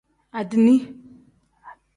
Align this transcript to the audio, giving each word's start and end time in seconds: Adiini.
Adiini. 0.39 0.77